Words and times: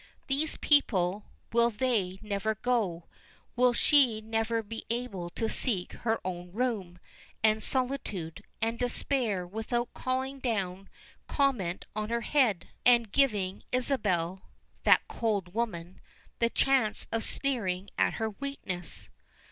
These 0.25 0.57
people, 0.57 1.25
will 1.53 1.69
they 1.69 2.17
never 2.23 2.55
go, 2.55 3.05
will 3.55 3.71
she 3.71 4.19
never 4.19 4.63
be 4.63 4.83
able 4.89 5.29
to 5.35 5.47
seek 5.47 5.93
her 5.93 6.19
own 6.25 6.51
room, 6.51 6.97
and 7.43 7.61
solitude, 7.61 8.43
and 8.63 8.79
despair 8.79 9.45
without 9.45 9.93
calling 9.93 10.39
down 10.39 10.89
comment 11.27 11.85
on 11.95 12.09
her 12.09 12.21
head, 12.21 12.69
and 12.83 13.11
giving 13.11 13.61
Isabel 13.71 14.41
that 14.85 15.07
cold 15.07 15.53
woman 15.53 16.01
the 16.39 16.49
chance 16.49 17.05
of 17.11 17.23
sneering 17.23 17.87
at 17.95 18.13
her 18.13 18.31
weakness? 18.31 19.07